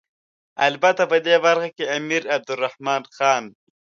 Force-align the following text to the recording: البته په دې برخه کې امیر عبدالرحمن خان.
البته 0.67 1.03
په 1.11 1.17
دې 1.25 1.35
برخه 1.45 1.69
کې 1.75 1.91
امیر 1.97 2.23
عبدالرحمن 2.35 3.03
خان. 3.15 3.43